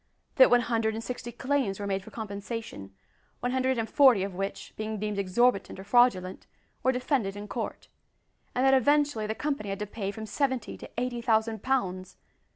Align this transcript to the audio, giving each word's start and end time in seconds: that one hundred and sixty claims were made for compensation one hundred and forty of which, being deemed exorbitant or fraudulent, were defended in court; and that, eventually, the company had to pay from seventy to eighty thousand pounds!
that 0.37 0.49
one 0.49 0.61
hundred 0.61 0.95
and 0.95 1.03
sixty 1.03 1.31
claims 1.31 1.79
were 1.79 1.85
made 1.85 2.03
for 2.03 2.09
compensation 2.09 2.91
one 3.39 3.51
hundred 3.51 3.77
and 3.77 3.87
forty 3.87 4.23
of 4.23 4.33
which, 4.33 4.73
being 4.75 4.97
deemed 4.99 5.19
exorbitant 5.19 5.79
or 5.79 5.83
fraudulent, 5.83 6.47
were 6.81 6.91
defended 6.91 7.35
in 7.35 7.47
court; 7.47 7.87
and 8.55 8.65
that, 8.65 8.73
eventually, 8.73 9.27
the 9.27 9.35
company 9.35 9.69
had 9.69 9.77
to 9.77 9.85
pay 9.85 10.09
from 10.09 10.25
seventy 10.25 10.75
to 10.75 10.89
eighty 10.97 11.21
thousand 11.21 11.61
pounds! 11.61 12.17